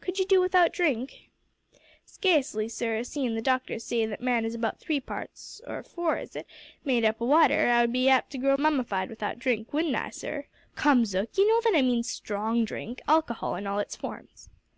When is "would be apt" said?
7.82-8.30